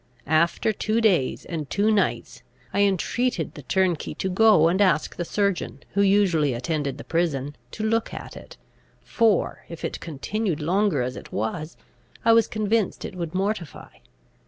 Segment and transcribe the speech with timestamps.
[0.25, 2.41] After two days and two nights,
[2.73, 7.55] I entreated the turnkey to go and ask the surgeon, who usually attended the prison,
[7.69, 8.57] to look at it,
[9.03, 11.77] for, if it continued longer as it was,
[12.25, 13.89] I was convinced it would mortify.